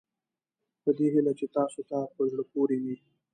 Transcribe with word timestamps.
په 0.83 0.89
دې 0.97 1.07
هیله 1.13 1.33
چې 1.39 1.45
تاسوته 1.57 1.97
په 2.15 2.21
زړه 2.31 2.43
پورې 2.51 2.77
وي. 2.83 2.95